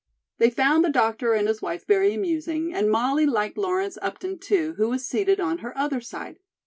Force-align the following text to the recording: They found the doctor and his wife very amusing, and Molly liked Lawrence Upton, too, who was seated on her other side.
They 0.39 0.49
found 0.49 0.83
the 0.83 0.89
doctor 0.89 1.33
and 1.33 1.47
his 1.47 1.61
wife 1.61 1.85
very 1.85 2.15
amusing, 2.15 2.73
and 2.73 2.89
Molly 2.89 3.27
liked 3.27 3.55
Lawrence 3.55 3.99
Upton, 4.01 4.39
too, 4.39 4.73
who 4.77 4.89
was 4.89 5.05
seated 5.05 5.39
on 5.39 5.59
her 5.59 5.77
other 5.77 6.01
side. 6.01 6.39